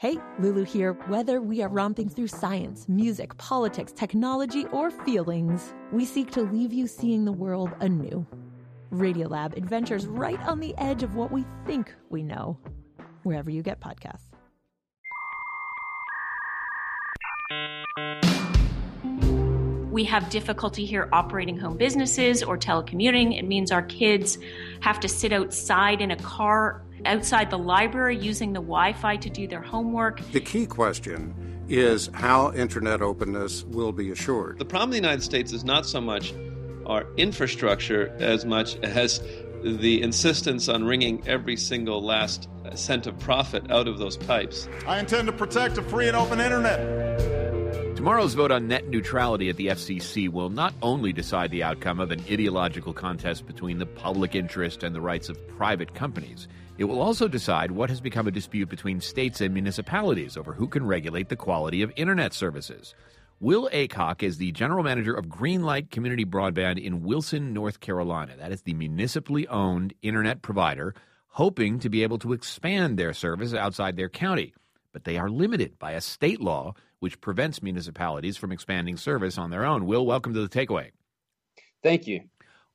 Hey, 0.00 0.16
Lulu 0.38 0.62
here. 0.62 0.92
Whether 1.08 1.40
we 1.40 1.60
are 1.60 1.68
romping 1.68 2.08
through 2.08 2.28
science, 2.28 2.88
music, 2.88 3.36
politics, 3.36 3.90
technology, 3.90 4.64
or 4.66 4.92
feelings, 4.92 5.74
we 5.90 6.04
seek 6.04 6.30
to 6.30 6.42
leave 6.42 6.72
you 6.72 6.86
seeing 6.86 7.24
the 7.24 7.32
world 7.32 7.72
anew. 7.80 8.24
Radiolab 8.92 9.56
adventures 9.56 10.06
right 10.06 10.38
on 10.46 10.60
the 10.60 10.72
edge 10.78 11.02
of 11.02 11.16
what 11.16 11.32
we 11.32 11.44
think 11.66 11.92
we 12.10 12.22
know, 12.22 12.56
wherever 13.24 13.50
you 13.50 13.60
get 13.60 13.80
podcasts. 13.80 14.22
We 19.90 20.04
have 20.04 20.30
difficulty 20.30 20.84
here 20.84 21.08
operating 21.12 21.58
home 21.58 21.76
businesses 21.76 22.44
or 22.44 22.56
telecommuting. 22.56 23.36
It 23.36 23.48
means 23.48 23.72
our 23.72 23.82
kids 23.82 24.38
have 24.78 25.00
to 25.00 25.08
sit 25.08 25.32
outside 25.32 26.00
in 26.00 26.12
a 26.12 26.16
car 26.16 26.84
outside 27.04 27.50
the 27.50 27.58
library 27.58 28.16
using 28.16 28.52
the 28.52 28.60
Wi 28.60 28.92
Fi 28.92 29.16
to 29.16 29.30
do 29.30 29.46
their 29.46 29.62
homework. 29.62 30.20
The 30.32 30.40
key 30.40 30.66
question 30.66 31.34
is 31.68 32.08
how 32.14 32.52
internet 32.52 33.02
openness 33.02 33.64
will 33.64 33.92
be 33.92 34.10
assured. 34.10 34.58
The 34.58 34.64
problem 34.64 34.90
in 34.90 35.02
the 35.02 35.08
United 35.08 35.22
States 35.22 35.52
is 35.52 35.64
not 35.64 35.86
so 35.86 36.00
much 36.00 36.32
our 36.86 37.06
infrastructure 37.16 38.14
as 38.18 38.44
much 38.44 38.76
as 38.76 39.22
the 39.62 40.00
insistence 40.02 40.68
on 40.68 40.84
wringing 40.84 41.26
every 41.26 41.56
single 41.56 42.02
last 42.02 42.48
cent 42.74 43.06
of 43.06 43.18
profit 43.18 43.70
out 43.70 43.88
of 43.88 43.98
those 43.98 44.16
pipes. 44.16 44.68
I 44.86 44.98
intend 44.98 45.26
to 45.26 45.32
protect 45.32 45.78
a 45.78 45.82
free 45.82 46.08
and 46.08 46.16
open 46.16 46.40
internet. 46.40 47.27
Tomorrow's 47.98 48.34
vote 48.34 48.52
on 48.52 48.68
net 48.68 48.86
neutrality 48.86 49.48
at 49.48 49.56
the 49.56 49.66
FCC 49.66 50.28
will 50.28 50.50
not 50.50 50.72
only 50.82 51.12
decide 51.12 51.50
the 51.50 51.64
outcome 51.64 51.98
of 51.98 52.12
an 52.12 52.20
ideological 52.30 52.92
contest 52.92 53.44
between 53.44 53.78
the 53.78 53.86
public 53.86 54.36
interest 54.36 54.84
and 54.84 54.94
the 54.94 55.00
rights 55.00 55.28
of 55.28 55.48
private 55.48 55.94
companies. 55.94 56.46
It 56.78 56.84
will 56.84 57.02
also 57.02 57.26
decide 57.26 57.72
what 57.72 57.90
has 57.90 58.00
become 58.00 58.28
a 58.28 58.30
dispute 58.30 58.68
between 58.68 59.00
states 59.00 59.40
and 59.40 59.52
municipalities 59.52 60.36
over 60.36 60.52
who 60.52 60.68
can 60.68 60.86
regulate 60.86 61.28
the 61.28 61.34
quality 61.34 61.82
of 61.82 61.92
internet 61.96 62.32
services. 62.32 62.94
Will 63.40 63.68
Aycock 63.72 64.22
is 64.22 64.38
the 64.38 64.52
general 64.52 64.84
manager 64.84 65.14
of 65.14 65.26
Greenlight 65.26 65.90
Community 65.90 66.24
Broadband 66.24 66.80
in 66.80 67.02
Wilson, 67.02 67.52
North 67.52 67.80
Carolina. 67.80 68.36
That 68.38 68.52
is 68.52 68.62
the 68.62 68.74
municipally 68.74 69.48
owned 69.48 69.92
internet 70.02 70.40
provider, 70.40 70.94
hoping 71.26 71.80
to 71.80 71.88
be 71.88 72.04
able 72.04 72.20
to 72.20 72.32
expand 72.32 72.96
their 72.96 73.12
service 73.12 73.54
outside 73.54 73.96
their 73.96 74.08
county. 74.08 74.54
But 74.92 75.02
they 75.02 75.18
are 75.18 75.28
limited 75.28 75.80
by 75.80 75.92
a 75.92 76.00
state 76.00 76.40
law 76.40 76.74
which 77.00 77.20
prevents 77.20 77.62
municipalities 77.62 78.36
from 78.36 78.52
expanding 78.52 78.96
service 78.96 79.38
on 79.38 79.50
their 79.50 79.64
own. 79.64 79.86
Will, 79.86 80.06
welcome 80.06 80.34
to 80.34 80.46
the 80.46 80.48
takeaway. 80.48 80.90
Thank 81.82 82.06
you. 82.06 82.22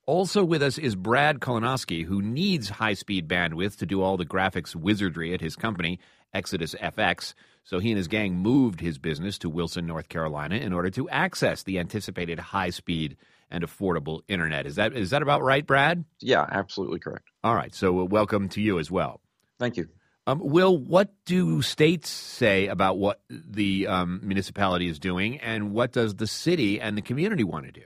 Also 0.05 0.43
with 0.43 0.61
us 0.61 0.77
is 0.77 0.95
Brad 0.95 1.39
Kalinoski, 1.39 2.03
who 2.05 2.21
needs 2.21 2.69
high 2.69 2.93
speed 2.93 3.27
bandwidth 3.27 3.77
to 3.77 3.85
do 3.85 4.01
all 4.01 4.17
the 4.17 4.25
graphics 4.25 4.75
wizardry 4.75 5.33
at 5.33 5.39
his 5.39 5.55
company, 5.55 5.99
Exodus 6.33 6.75
FX. 6.75 7.33
So 7.63 7.79
he 7.79 7.91
and 7.91 7.97
his 7.97 8.09
gang 8.09 8.35
moved 8.35 8.81
his 8.81 8.97
business 8.97 9.37
to 9.39 9.49
Wilson, 9.49 9.87
North 9.87 10.09
Carolina, 10.09 10.55
in 10.55 10.73
order 10.73 10.89
to 10.91 11.07
access 11.09 11.63
the 11.63 11.79
anticipated 11.79 12.37
high 12.37 12.71
speed 12.71 13.15
and 13.49 13.63
affordable 13.63 14.21
internet. 14.27 14.65
Is 14.65 14.75
that 14.75 14.93
is 14.93 15.11
that 15.11 15.21
about 15.21 15.41
right, 15.41 15.65
Brad? 15.65 16.03
Yeah, 16.19 16.45
absolutely 16.49 16.99
correct. 16.99 17.29
All 17.43 17.55
right. 17.55 17.73
So 17.73 18.01
uh, 18.01 18.03
welcome 18.03 18.49
to 18.49 18.61
you 18.61 18.79
as 18.79 18.91
well. 18.91 19.21
Thank 19.59 19.77
you. 19.77 19.87
Um, 20.25 20.39
Will, 20.41 20.77
what 20.77 21.13
do 21.25 21.61
states 21.61 22.09
say 22.09 22.67
about 22.67 22.97
what 22.97 23.21
the 23.29 23.87
um, 23.87 24.21
municipality 24.23 24.87
is 24.87 24.97
doing, 24.97 25.39
and 25.39 25.71
what 25.71 25.91
does 25.91 26.15
the 26.15 26.27
city 26.27 26.79
and 26.79 26.97
the 26.97 27.01
community 27.01 27.43
want 27.43 27.65
to 27.65 27.71
do? 27.71 27.85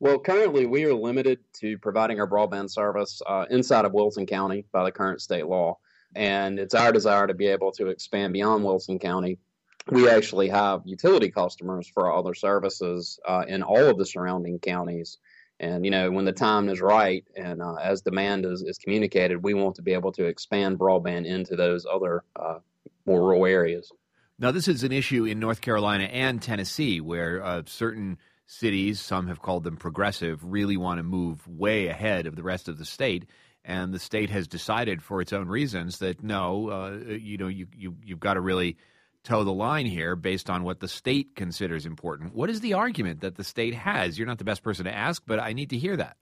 Well, 0.00 0.18
currently 0.18 0.64
we 0.66 0.84
are 0.86 0.94
limited 0.94 1.40
to 1.60 1.76
providing 1.78 2.20
our 2.20 2.26
broadband 2.26 2.70
service 2.70 3.20
uh, 3.26 3.44
inside 3.50 3.84
of 3.84 3.92
Wilson 3.92 4.26
County 4.26 4.64
by 4.72 4.82
the 4.82 4.90
current 4.90 5.20
state 5.20 5.46
law. 5.46 5.78
And 6.16 6.58
it's 6.58 6.74
our 6.74 6.90
desire 6.90 7.26
to 7.26 7.34
be 7.34 7.46
able 7.48 7.70
to 7.72 7.88
expand 7.88 8.32
beyond 8.32 8.64
Wilson 8.64 8.98
County. 8.98 9.38
We 9.90 10.08
actually 10.08 10.48
have 10.48 10.82
utility 10.84 11.30
customers 11.30 11.86
for 11.86 12.06
our 12.06 12.18
other 12.18 12.34
services 12.34 13.20
uh, 13.26 13.44
in 13.46 13.62
all 13.62 13.90
of 13.90 13.98
the 13.98 14.06
surrounding 14.06 14.58
counties. 14.58 15.18
And, 15.60 15.84
you 15.84 15.90
know, 15.90 16.10
when 16.10 16.24
the 16.24 16.32
time 16.32 16.70
is 16.70 16.80
right 16.80 17.22
and 17.36 17.60
uh, 17.60 17.74
as 17.74 18.00
demand 18.00 18.46
is, 18.46 18.62
is 18.62 18.78
communicated, 18.78 19.42
we 19.42 19.52
want 19.52 19.76
to 19.76 19.82
be 19.82 19.92
able 19.92 20.10
to 20.12 20.24
expand 20.24 20.78
broadband 20.78 21.26
into 21.26 21.54
those 21.54 21.84
other 21.84 22.24
uh, 22.34 22.60
more 23.04 23.20
rural 23.20 23.44
areas. 23.44 23.92
Now, 24.38 24.52
this 24.52 24.68
is 24.68 24.84
an 24.84 24.92
issue 24.92 25.26
in 25.26 25.38
North 25.38 25.60
Carolina 25.60 26.04
and 26.04 26.40
Tennessee 26.40 27.02
where 27.02 27.44
uh, 27.44 27.62
certain 27.66 28.16
cities, 28.46 29.00
some 29.00 29.28
have 29.28 29.42
called 29.42 29.64
them 29.64 29.76
progressive, 29.76 30.42
really 30.42 30.78
want 30.78 30.98
to 30.98 31.02
move 31.02 31.46
way 31.46 31.88
ahead 31.88 32.26
of 32.26 32.36
the 32.36 32.42
rest 32.42 32.66
of 32.66 32.78
the 32.78 32.86
state. 32.86 33.26
And 33.62 33.92
the 33.92 33.98
state 33.98 34.30
has 34.30 34.48
decided, 34.48 35.02
for 35.02 35.20
its 35.20 35.34
own 35.34 35.46
reasons, 35.46 35.98
that 35.98 36.22
no, 36.22 36.70
uh, 36.70 37.12
you 37.12 37.36
know, 37.36 37.48
you, 37.48 37.66
you 37.76 37.96
you've 38.02 38.18
got 38.18 38.34
to 38.34 38.40
really 38.40 38.78
toe 39.24 39.44
the 39.44 39.52
line 39.52 39.86
here 39.86 40.16
based 40.16 40.48
on 40.50 40.62
what 40.62 40.80
the 40.80 40.88
state 40.88 41.34
considers 41.36 41.86
important. 41.86 42.34
What 42.34 42.50
is 42.50 42.60
the 42.60 42.74
argument 42.74 43.20
that 43.20 43.36
the 43.36 43.44
state 43.44 43.74
has? 43.74 44.18
You're 44.18 44.26
not 44.26 44.38
the 44.38 44.44
best 44.44 44.62
person 44.62 44.84
to 44.84 44.94
ask, 44.94 45.22
but 45.26 45.38
I 45.38 45.52
need 45.52 45.70
to 45.70 45.78
hear 45.78 45.96
that. 45.96 46.16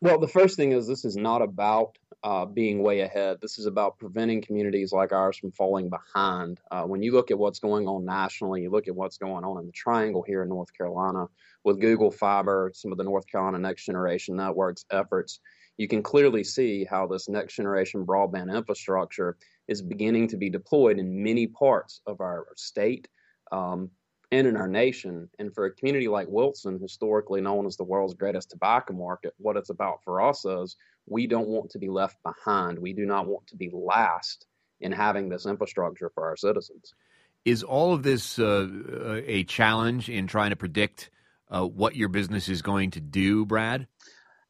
Well, 0.00 0.18
the 0.18 0.28
first 0.28 0.56
thing 0.56 0.72
is 0.72 0.86
this 0.86 1.04
is 1.04 1.16
not 1.16 1.40
about 1.40 1.96
uh, 2.22 2.44
being 2.46 2.82
way 2.82 3.00
ahead. 3.00 3.38
This 3.40 3.58
is 3.58 3.66
about 3.66 3.98
preventing 3.98 4.42
communities 4.42 4.92
like 4.92 5.12
ours 5.12 5.36
from 5.36 5.52
falling 5.52 5.90
behind. 5.90 6.60
Uh, 6.70 6.84
when 6.84 7.02
you 7.02 7.12
look 7.12 7.30
at 7.30 7.38
what's 7.38 7.58
going 7.58 7.86
on 7.86 8.04
nationally, 8.04 8.62
you 8.62 8.70
look 8.70 8.88
at 8.88 8.94
what's 8.94 9.18
going 9.18 9.44
on 9.44 9.58
in 9.58 9.66
the 9.66 9.72
Triangle 9.72 10.22
here 10.26 10.42
in 10.42 10.48
North 10.48 10.72
Carolina 10.76 11.26
with 11.64 11.80
Google 11.80 12.10
Fiber, 12.10 12.70
some 12.74 12.92
of 12.92 12.98
the 12.98 13.04
North 13.04 13.26
Carolina 13.26 13.58
Next 13.58 13.86
Generation 13.86 14.36
Networks 14.36 14.84
efforts, 14.90 15.40
you 15.76 15.88
can 15.88 16.02
clearly 16.02 16.44
see 16.44 16.84
how 16.84 17.06
this 17.06 17.28
next 17.28 17.54
generation 17.54 18.06
broadband 18.06 18.54
infrastructure 18.54 19.36
is 19.68 19.82
beginning 19.82 20.28
to 20.28 20.36
be 20.36 20.50
deployed 20.50 20.98
in 20.98 21.22
many 21.22 21.46
parts 21.46 22.00
of 22.06 22.20
our 22.20 22.46
state, 22.56 23.08
um, 23.52 23.90
and 24.30 24.46
in 24.46 24.56
our 24.56 24.68
nation. 24.68 25.28
And 25.38 25.54
for 25.54 25.66
a 25.66 25.70
community 25.70 26.08
like 26.08 26.28
Wilson, 26.28 26.78
historically 26.80 27.40
known 27.40 27.66
as 27.66 27.76
the 27.76 27.84
world's 27.84 28.14
greatest 28.14 28.50
tobacco 28.50 28.92
market, 28.92 29.32
what 29.38 29.56
it's 29.56 29.70
about 29.70 30.02
for 30.04 30.20
us 30.20 30.44
is 30.44 30.76
we 31.06 31.26
don't 31.26 31.48
want 31.48 31.70
to 31.70 31.78
be 31.78 31.88
left 31.88 32.16
behind. 32.22 32.78
We 32.78 32.92
do 32.92 33.06
not 33.06 33.26
want 33.26 33.46
to 33.48 33.56
be 33.56 33.70
last 33.72 34.46
in 34.80 34.92
having 34.92 35.28
this 35.28 35.46
infrastructure 35.46 36.10
for 36.14 36.26
our 36.26 36.36
citizens. 36.36 36.94
Is 37.44 37.62
all 37.62 37.92
of 37.92 38.02
this 38.02 38.38
uh, 38.38 39.22
a 39.26 39.44
challenge 39.44 40.08
in 40.08 40.26
trying 40.26 40.50
to 40.50 40.56
predict 40.56 41.10
uh, 41.50 41.66
what 41.66 41.94
your 41.94 42.08
business 42.08 42.48
is 42.48 42.62
going 42.62 42.92
to 42.92 43.00
do, 43.00 43.44
Brad? 43.44 43.86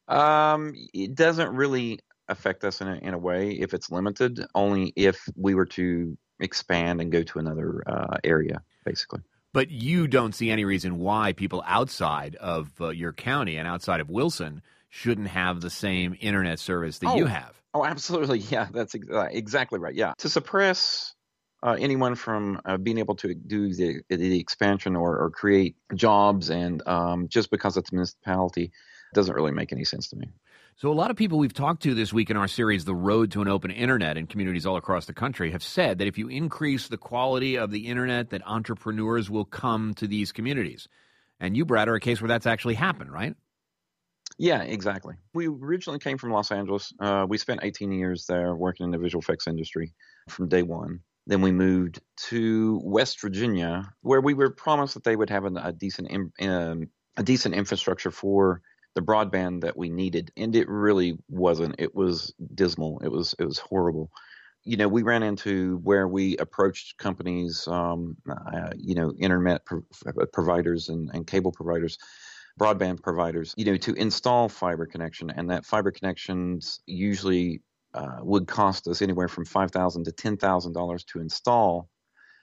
Um, 0.06 0.74
it 0.92 1.14
doesn't 1.14 1.54
really 1.54 2.00
affect 2.28 2.64
us 2.64 2.80
in 2.80 2.88
a, 2.88 2.94
in 2.96 3.14
a 3.14 3.18
way 3.18 3.52
if 3.52 3.74
it's 3.74 3.90
limited, 3.90 4.44
only 4.54 4.92
if 4.96 5.28
we 5.36 5.54
were 5.54 5.66
to 5.66 6.16
expand 6.40 7.00
and 7.00 7.12
go 7.12 7.22
to 7.22 7.38
another 7.38 7.82
uh, 7.86 8.16
area, 8.24 8.62
basically. 8.84 9.20
But 9.52 9.70
you 9.70 10.08
don't 10.08 10.34
see 10.34 10.50
any 10.50 10.64
reason 10.64 10.98
why 10.98 11.32
people 11.32 11.62
outside 11.66 12.34
of 12.36 12.72
uh, 12.80 12.88
your 12.88 13.12
county 13.12 13.56
and 13.56 13.68
outside 13.68 14.00
of 14.00 14.10
Wilson 14.10 14.62
shouldn't 14.88 15.28
have 15.28 15.60
the 15.60 15.70
same 15.70 16.16
internet 16.20 16.58
service 16.58 16.98
that 16.98 17.10
oh, 17.10 17.16
you 17.16 17.26
have. 17.26 17.54
Oh, 17.72 17.84
absolutely. 17.84 18.38
Yeah, 18.50 18.68
that's 18.72 18.94
ex- 18.94 19.08
uh, 19.08 19.28
exactly 19.30 19.78
right. 19.78 19.94
Yeah. 19.94 20.14
To 20.18 20.28
suppress 20.28 21.14
uh, 21.62 21.76
anyone 21.78 22.14
from 22.14 22.60
uh, 22.64 22.76
being 22.76 22.98
able 22.98 23.14
to 23.16 23.34
do 23.34 23.72
the, 23.72 24.02
the 24.08 24.38
expansion 24.38 24.96
or, 24.96 25.18
or 25.18 25.30
create 25.30 25.76
jobs 25.94 26.50
and 26.50 26.86
um, 26.86 27.28
just 27.28 27.50
because 27.50 27.76
it's 27.76 27.90
a 27.90 27.94
municipality 27.94 28.72
doesn't 29.14 29.34
really 29.34 29.52
make 29.52 29.72
any 29.72 29.84
sense 29.84 30.08
to 30.08 30.16
me. 30.16 30.32
So, 30.76 30.90
a 30.90 30.92
lot 30.92 31.12
of 31.12 31.16
people 31.16 31.38
we've 31.38 31.54
talked 31.54 31.84
to 31.84 31.94
this 31.94 32.12
week 32.12 32.30
in 32.30 32.36
our 32.36 32.48
series, 32.48 32.84
The 32.84 32.96
Road 32.96 33.30
to 33.32 33.42
an 33.42 33.46
Open 33.46 33.70
Internet, 33.70 34.16
in 34.16 34.26
communities 34.26 34.66
all 34.66 34.76
across 34.76 35.06
the 35.06 35.12
country, 35.12 35.52
have 35.52 35.62
said 35.62 35.98
that 35.98 36.08
if 36.08 36.18
you 36.18 36.26
increase 36.26 36.88
the 36.88 36.96
quality 36.96 37.56
of 37.56 37.70
the 37.70 37.86
internet, 37.86 38.30
that 38.30 38.42
entrepreneurs 38.44 39.30
will 39.30 39.44
come 39.44 39.94
to 39.94 40.08
these 40.08 40.32
communities. 40.32 40.88
And 41.38 41.56
you, 41.56 41.64
Brad, 41.64 41.86
are 41.86 41.94
a 41.94 42.00
case 42.00 42.20
where 42.20 42.28
that's 42.28 42.46
actually 42.46 42.74
happened, 42.74 43.12
right? 43.12 43.36
Yeah, 44.36 44.62
exactly. 44.62 45.14
We 45.32 45.46
originally 45.46 46.00
came 46.00 46.18
from 46.18 46.32
Los 46.32 46.50
Angeles. 46.50 46.92
Uh, 46.98 47.24
we 47.28 47.38
spent 47.38 47.60
18 47.62 47.92
years 47.92 48.26
there 48.26 48.52
working 48.56 48.82
in 48.82 48.90
the 48.90 48.98
visual 48.98 49.22
effects 49.22 49.46
industry 49.46 49.94
from 50.28 50.48
day 50.48 50.64
one. 50.64 51.00
Then 51.28 51.40
we 51.40 51.52
moved 51.52 52.00
to 52.30 52.80
West 52.82 53.20
Virginia, 53.20 53.94
where 54.00 54.20
we 54.20 54.34
were 54.34 54.50
promised 54.50 54.94
that 54.94 55.04
they 55.04 55.14
would 55.14 55.30
have 55.30 55.44
a 55.44 55.72
decent 55.72 56.10
um, 56.40 56.88
a 57.16 57.22
decent 57.22 57.54
infrastructure 57.54 58.10
for 58.10 58.60
the 58.94 59.02
broadband 59.02 59.62
that 59.62 59.76
we 59.76 59.90
needed, 59.90 60.30
and 60.36 60.54
it 60.54 60.68
really 60.68 61.18
wasn't. 61.28 61.74
It 61.78 61.94
was 61.94 62.32
dismal. 62.54 63.00
It 63.04 63.08
was 63.08 63.34
it 63.38 63.44
was 63.44 63.58
horrible. 63.58 64.10
You 64.64 64.76
know, 64.76 64.88
we 64.88 65.02
ran 65.02 65.22
into 65.22 65.78
where 65.82 66.08
we 66.08 66.36
approached 66.38 66.96
companies, 66.96 67.68
um, 67.68 68.16
uh, 68.30 68.70
you 68.76 68.94
know, 68.94 69.12
internet 69.18 69.66
pro- 69.66 69.82
providers 70.32 70.88
and, 70.88 71.10
and 71.12 71.26
cable 71.26 71.52
providers, 71.52 71.98
broadband 72.58 73.02
providers, 73.02 73.52
you 73.58 73.64
know, 73.66 73.76
to 73.76 73.92
install 73.94 74.48
fiber 74.48 74.86
connection, 74.86 75.30
and 75.30 75.50
that 75.50 75.66
fiber 75.66 75.90
connections 75.90 76.80
usually 76.86 77.60
uh, 77.94 78.18
would 78.22 78.46
cost 78.46 78.88
us 78.88 79.02
anywhere 79.02 79.28
from 79.28 79.44
five 79.44 79.70
thousand 79.70 80.04
to 80.04 80.12
ten 80.12 80.36
thousand 80.36 80.72
dollars 80.72 81.04
to 81.04 81.20
install, 81.20 81.88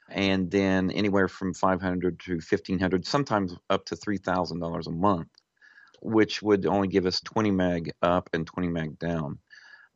and 0.09 0.51
then 0.51 0.91
anywhere 0.91 1.29
from 1.29 1.53
five 1.53 1.81
hundred 1.81 2.19
to 2.19 2.41
fifteen 2.41 2.77
hundred, 2.77 3.07
sometimes 3.07 3.55
up 3.69 3.85
to 3.85 3.95
three 3.95 4.17
thousand 4.17 4.59
dollars 4.59 4.87
a 4.87 4.91
month 4.91 5.29
which 6.01 6.41
would 6.41 6.65
only 6.65 6.87
give 6.87 7.05
us 7.05 7.21
20 7.21 7.51
meg 7.51 7.91
up 8.01 8.29
and 8.33 8.47
20 8.47 8.67
meg 8.67 8.99
down. 8.99 9.39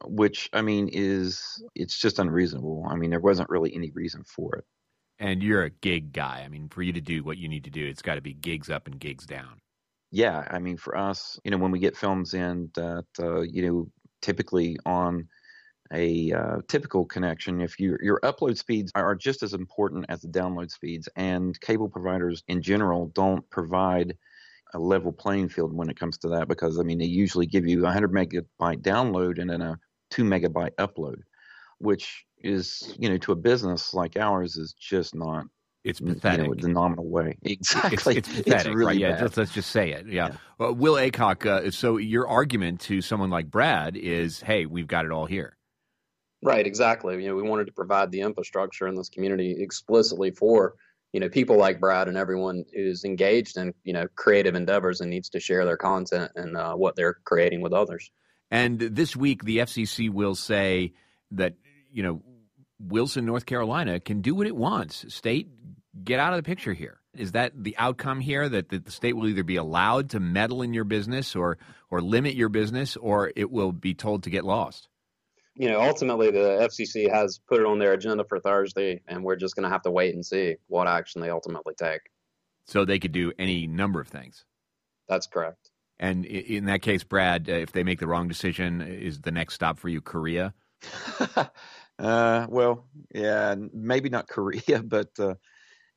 which 0.06 0.50
I 0.54 0.62
mean 0.62 0.90
is 0.92 1.64
it's 1.74 2.00
just 2.00 2.20
unreasonable. 2.20 2.86
I 2.90 2.96
mean, 2.96 3.10
there 3.10 3.20
wasn't 3.20 3.50
really 3.50 3.74
any 3.74 3.92
reason 3.92 4.24
for 4.24 4.56
it. 4.56 4.66
And 5.20 5.42
you're 5.42 5.64
a 5.64 5.70
gig 5.70 6.12
guy. 6.12 6.44
I 6.46 6.50
mean, 6.50 6.68
for 6.70 6.82
you 6.82 6.94
to 6.94 7.02
do 7.02 7.24
what 7.24 7.38
you 7.38 7.48
need 7.48 7.64
to 7.64 7.70
do, 7.70 7.86
it's 7.88 8.02
got 8.02 8.16
to 8.16 8.22
be 8.22 8.34
gigs 8.34 8.70
up 8.70 8.88
and 8.88 9.00
gigs 9.00 9.26
down. 9.26 9.62
Yeah, 10.12 10.46
I 10.50 10.60
mean, 10.60 10.78
for 10.78 10.98
us, 10.98 11.40
you 11.44 11.52
know, 11.52 11.58
when 11.58 11.72
we 11.72 11.80
get 11.80 11.98
films 11.98 12.34
in 12.34 12.70
that, 12.76 13.06
uh, 13.20 13.42
you 13.42 13.68
know, 13.68 13.88
typically 14.22 14.78
on 14.86 15.28
a 15.94 16.32
uh, 16.32 16.58
typical 16.68 17.06
connection, 17.06 17.62
if 17.62 17.80
you, 17.80 17.98
your 18.02 18.20
upload 18.22 18.58
speeds 18.58 18.92
are 18.96 19.16
just 19.16 19.44
as 19.44 19.54
important 19.54 20.06
as 20.10 20.22
the 20.22 20.28
download 20.28 20.72
speeds, 20.72 21.08
and 21.16 21.60
cable 21.62 21.90
providers 21.90 22.44
in 22.48 22.62
general 22.62 23.08
don't 23.08 23.50
provide 23.50 24.18
a 24.76 24.80
level 24.80 25.12
playing 25.12 25.50
field 25.50 25.74
when 25.74 25.90
it 25.90 25.98
comes 25.98 26.18
to 26.20 26.28
that 26.30 26.48
because 26.48 26.80
I 26.80 26.84
mean 26.84 27.00
they 27.00 27.06
usually 27.06 27.46
give 27.46 27.66
you 27.66 27.80
a 27.80 27.84
100 27.84 28.12
megabyte 28.12 28.82
download 28.82 29.40
and 29.40 29.50
then 29.50 29.62
a 29.62 29.80
two 30.12 30.24
megabyte 30.24 30.76
upload, 30.78 31.22
which 31.80 32.26
is 32.44 32.94
you 33.00 33.10
know 33.10 33.18
to 33.20 33.32
a 33.32 33.36
business 33.36 33.94
like 33.94 34.18
ours 34.18 34.58
is 34.58 34.74
just 34.74 35.16
not. 35.16 35.46
It's 35.84 36.00
pathetic. 36.00 36.48
You 36.48 36.56
know, 36.56 36.56
the 36.60 36.68
nominal 36.70 37.08
way. 37.08 37.38
Exactly. 37.44 38.18
It's, 38.18 38.28
it's 38.28 38.38
pathetic. 38.38 38.66
It's 38.66 38.76
really 38.76 38.86
right? 38.86 38.98
Yeah. 38.98 39.22
Let's, 39.22 39.38
let's, 39.38 39.54
just 39.54 39.70
say 39.70 39.92
it. 39.92 40.08
Yeah. 40.08 40.30
yeah. 40.60 40.66
Uh, 40.66 40.74
Will 40.74 40.96
Aycock, 40.96 41.46
Uh, 41.46 41.70
so 41.70 41.98
your 41.98 42.28
argument 42.28 42.80
to 42.82 43.04
someone 43.04 43.30
like 43.30 43.52
Brad 43.52 43.96
is, 43.96 44.42
hey, 44.42 44.66
we've 44.66 44.88
got 44.88 45.06
it 45.06 45.12
all 45.12 45.28
here. 45.28 45.58
Right. 46.42 46.66
Exactly. 46.66 47.22
You 47.22 47.30
know, 47.30 47.36
we 47.36 47.44
wanted 47.44 47.68
to 47.68 47.72
provide 47.72 48.10
the 48.10 48.22
infrastructure 48.22 48.88
in 48.88 48.96
this 48.96 49.10
community 49.10 49.56
explicitly 49.60 50.32
for 50.32 50.74
you 51.16 51.22
know 51.22 51.30
people 51.30 51.56
like 51.56 51.80
Brad 51.80 52.10
and 52.10 52.18
everyone 52.18 52.66
who's 52.76 53.06
engaged 53.06 53.56
in 53.56 53.74
you 53.86 53.94
know 53.94 54.06
creative 54.16 54.54
endeavors 54.54 55.00
and 55.00 55.10
needs 55.10 55.30
to 55.30 55.40
share 55.40 55.64
their 55.64 55.78
content 55.78 56.34
and 56.36 56.58
uh, 56.58 56.74
what 56.74 56.98
they're 56.98 57.14
creating 57.24 57.62
with 57.62 57.72
others. 57.72 58.12
And 58.52 58.78
this 58.80 59.16
week, 59.16 59.46
the 59.46 59.60
FCC 59.60 60.10
will 60.10 60.36
say 60.36 60.92
that 61.32 61.54
you 61.90 62.04
know 62.04 62.22
Wilson, 62.82 63.26
North 63.26 63.46
Carolina, 63.46 64.02
can 64.02 64.20
do 64.20 64.36
what 64.36 64.46
it 64.46 64.58
wants. 64.58 65.06
State, 65.08 65.48
get 66.04 66.20
out 66.20 66.34
of 66.34 66.38
the 66.38 66.44
picture 66.44 66.74
here. 66.74 67.00
Is 67.16 67.32
that 67.32 67.54
the 67.56 67.78
outcome 67.78 68.20
here? 68.20 68.50
That 68.50 68.68
the 68.68 68.92
state 68.92 69.14
will 69.14 69.30
either 69.30 69.46
be 69.46 69.56
allowed 69.56 70.10
to 70.10 70.20
meddle 70.20 70.64
in 70.64 70.74
your 70.74 70.84
business 70.84 71.34
or 71.34 71.58
or 71.90 72.02
limit 72.02 72.36
your 72.36 72.50
business, 72.50 72.98
or 72.98 73.32
it 73.38 73.50
will 73.50 73.72
be 73.72 73.94
told 73.94 74.24
to 74.24 74.30
get 74.30 74.44
lost 74.44 74.90
you 75.56 75.70
know, 75.70 75.82
ultimately 75.82 76.32
the 76.32 76.68
FCC 76.70 77.10
has 77.12 77.40
put 77.48 77.60
it 77.60 77.66
on 77.66 77.80
their 77.80 77.94
agenda 77.94 78.26
for 78.26 78.40
Thursday, 78.40 79.02
and 79.08 79.24
we're 79.24 79.38
just 79.38 79.56
going 79.56 79.64
to 79.64 79.70
have 79.70 79.84
to 79.84 79.92
wait 79.92 80.14
and 80.14 80.26
see 80.26 80.56
what 80.68 80.88
action 80.88 81.22
they 81.22 81.30
ultimately 81.30 81.74
take. 81.78 82.02
So 82.68 82.84
they 82.84 83.00
could 83.00 83.12
do 83.12 83.32
any 83.40 83.68
number 83.68 84.02
of 84.02 84.08
things. 84.08 84.44
That's 85.08 85.28
correct. 85.28 85.70
And 85.98 86.26
in 86.26 86.66
that 86.66 86.82
case, 86.82 87.04
Brad, 87.04 87.50
uh, 87.50 87.54
if 87.54 87.72
they 87.72 87.84
make 87.84 88.00
the 88.00 88.08
wrong 88.08 88.28
decision, 88.28 88.82
is 88.82 89.22
the 89.22 89.32
next 89.32 89.54
stop 89.54 89.80
for 89.80 89.88
you 89.88 90.02
Korea? 90.02 90.54
uh, 92.00 92.48
well, 92.50 92.86
yeah, 93.14 93.56
maybe 93.74 94.10
not 94.10 94.28
Korea, 94.28 94.84
but 94.84 95.10
uh, 95.20 95.36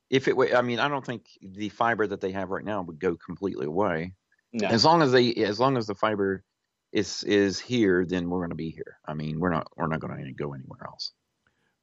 if 0.09 0.29
it 0.29 0.37
were, 0.37 0.55
I 0.55 0.63
mean, 0.63 0.79
I 0.79 0.89
don't 0.89 1.05
think 1.05 1.27
the 1.43 1.71
fiber 1.71 2.07
that 2.07 2.21
they 2.21 2.33
have 2.33 2.51
right 2.51 2.65
now 2.65 2.83
would 2.83 3.01
go 3.01 3.17
completely 3.17 3.67
away. 3.67 4.15
No. 4.53 4.69
As 4.69 4.85
long 4.85 5.03
as 5.03 5.11
they, 5.13 5.35
as 5.35 5.59
long 5.59 5.77
as 5.77 5.87
the 5.87 5.95
fiber 5.95 6.45
is 6.93 7.23
is 7.25 7.59
here, 7.59 8.05
then 8.07 8.29
we're 8.29 8.41
going 8.41 8.51
to 8.51 8.57
be 8.57 8.71
here. 8.71 8.99
I 9.07 9.15
mean, 9.15 9.41
we're 9.41 9.51
not 9.51 9.69
we're 9.77 9.87
not 9.87 10.01
going 10.01 10.25
to 10.25 10.33
go 10.33 10.53
anywhere 10.53 10.81
else. 10.87 11.13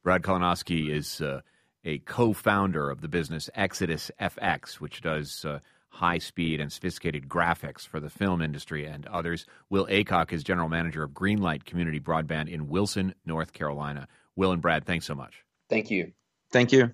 Brad 0.02 0.22
Kalinoski 0.22 0.90
is 0.90 1.20
uh, 1.20 1.40
a 1.84 1.98
co-founder 1.98 2.90
of 2.90 3.00
the 3.00 3.08
business 3.08 3.50
Exodus 3.54 4.10
FX, 4.20 4.74
which 4.74 5.00
does 5.00 5.44
uh, 5.44 5.58
high-speed 5.88 6.60
and 6.60 6.72
sophisticated 6.72 7.28
graphics 7.28 7.86
for 7.86 7.98
the 7.98 8.10
film 8.10 8.42
industry 8.42 8.84
and 8.84 9.06
others. 9.06 9.46
Will 9.70 9.86
Aycock 9.86 10.32
is 10.32 10.44
general 10.44 10.68
manager 10.68 11.02
of 11.02 11.10
Greenlight 11.12 11.64
Community 11.64 11.98
Broadband 11.98 12.48
in 12.48 12.68
Wilson, 12.68 13.14
North 13.24 13.52
Carolina. 13.52 14.06
Will 14.36 14.52
and 14.52 14.62
Brad, 14.62 14.84
thanks 14.84 15.06
so 15.06 15.14
much. 15.14 15.42
Thank 15.68 15.90
you. 15.90 16.12
Thank 16.52 16.72
you. 16.72 16.92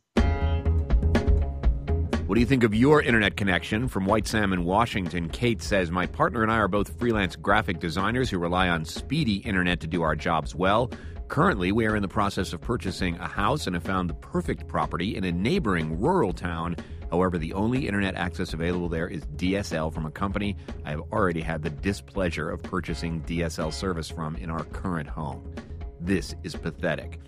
What 2.32 2.36
do 2.36 2.40
you 2.40 2.46
think 2.46 2.64
of 2.64 2.74
your 2.74 3.02
internet 3.02 3.36
connection? 3.36 3.88
From 3.88 4.06
White 4.06 4.26
Salmon, 4.26 4.64
Washington, 4.64 5.28
Kate 5.28 5.60
says, 5.60 5.90
My 5.90 6.06
partner 6.06 6.42
and 6.42 6.50
I 6.50 6.56
are 6.56 6.66
both 6.66 6.98
freelance 6.98 7.36
graphic 7.36 7.78
designers 7.78 8.30
who 8.30 8.38
rely 8.38 8.70
on 8.70 8.86
speedy 8.86 9.34
internet 9.40 9.80
to 9.80 9.86
do 9.86 10.00
our 10.00 10.16
jobs 10.16 10.54
well. 10.54 10.90
Currently, 11.28 11.72
we 11.72 11.84
are 11.84 11.94
in 11.94 12.00
the 12.00 12.08
process 12.08 12.54
of 12.54 12.62
purchasing 12.62 13.16
a 13.16 13.28
house 13.28 13.66
and 13.66 13.76
have 13.76 13.82
found 13.82 14.08
the 14.08 14.14
perfect 14.14 14.66
property 14.66 15.14
in 15.14 15.24
a 15.24 15.30
neighboring 15.30 16.00
rural 16.00 16.32
town. 16.32 16.76
However, 17.10 17.36
the 17.36 17.52
only 17.52 17.86
internet 17.86 18.14
access 18.14 18.54
available 18.54 18.88
there 18.88 19.08
is 19.08 19.26
DSL 19.36 19.92
from 19.92 20.06
a 20.06 20.10
company 20.10 20.56
I 20.86 20.90
have 20.92 21.02
already 21.12 21.42
had 21.42 21.62
the 21.62 21.68
displeasure 21.68 22.48
of 22.48 22.62
purchasing 22.62 23.20
DSL 23.24 23.74
service 23.74 24.08
from 24.08 24.36
in 24.36 24.48
our 24.48 24.64
current 24.64 25.06
home. 25.06 25.54
This 26.00 26.34
is 26.44 26.56
pathetic. 26.56 27.20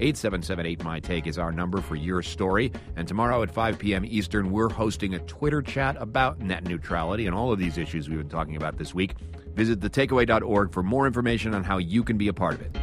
8778 0.00 0.84
My 0.84 1.00
Take 1.00 1.26
is 1.26 1.38
our 1.38 1.52
number 1.52 1.80
for 1.80 1.96
your 1.96 2.22
story. 2.22 2.72
And 2.96 3.06
tomorrow 3.06 3.42
at 3.42 3.50
5 3.50 3.78
p.m. 3.78 4.04
Eastern, 4.04 4.50
we're 4.50 4.68
hosting 4.68 5.14
a 5.14 5.18
Twitter 5.20 5.62
chat 5.62 5.96
about 6.00 6.40
net 6.40 6.64
neutrality 6.64 7.26
and 7.26 7.34
all 7.34 7.52
of 7.52 7.58
these 7.58 7.78
issues 7.78 8.08
we've 8.08 8.18
been 8.18 8.28
talking 8.28 8.56
about 8.56 8.78
this 8.78 8.94
week. 8.94 9.14
Visit 9.54 9.80
thetakeaway.org 9.80 10.72
for 10.72 10.82
more 10.82 11.06
information 11.06 11.54
on 11.54 11.62
how 11.62 11.78
you 11.78 12.02
can 12.02 12.16
be 12.16 12.28
a 12.28 12.32
part 12.32 12.54
of 12.54 12.62
it. 12.62 12.76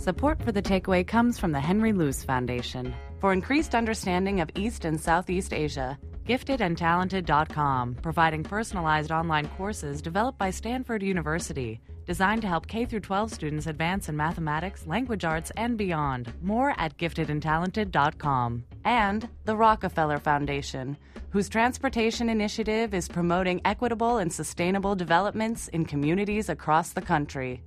Support 0.00 0.42
for 0.42 0.52
The 0.52 0.62
Takeaway 0.62 1.06
comes 1.06 1.38
from 1.38 1.52
the 1.52 1.60
Henry 1.60 1.92
Luce 1.92 2.22
Foundation. 2.22 2.94
For 3.20 3.32
increased 3.32 3.74
understanding 3.74 4.40
of 4.40 4.50
East 4.54 4.84
and 4.84 5.00
Southeast 5.00 5.52
Asia, 5.52 5.98
giftedandtalented.com, 6.26 7.96
providing 7.96 8.44
personalized 8.44 9.10
online 9.10 9.48
courses 9.56 10.00
developed 10.00 10.38
by 10.38 10.50
Stanford 10.50 11.02
University 11.02 11.80
designed 12.06 12.42
to 12.42 12.48
help 12.48 12.66
K 12.66 12.86
12 12.86 13.32
students 13.32 13.66
advance 13.66 14.08
in 14.08 14.16
mathematics, 14.16 14.86
language 14.86 15.24
arts, 15.24 15.50
and 15.56 15.76
beyond. 15.76 16.32
More 16.42 16.74
at 16.78 16.96
giftedandtalented.com. 16.96 18.64
And 18.84 19.28
the 19.44 19.56
Rockefeller 19.56 20.18
Foundation, 20.18 20.96
whose 21.30 21.48
transportation 21.48 22.28
initiative 22.28 22.94
is 22.94 23.08
promoting 23.08 23.60
equitable 23.64 24.18
and 24.18 24.32
sustainable 24.32 24.94
developments 24.94 25.68
in 25.68 25.84
communities 25.84 26.48
across 26.48 26.92
the 26.92 27.02
country. 27.02 27.62